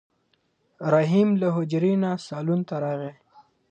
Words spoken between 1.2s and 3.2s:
له حجرې نه صالون ته راغی.